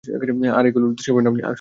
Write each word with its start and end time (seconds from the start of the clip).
আর 0.51 0.63
এগুলোর 0.65 0.91
দোষী 0.93 1.09
হবেন 1.11 1.25
আপনি, 1.27 1.31
শুধু 1.31 1.31
আপনি। 1.41 1.49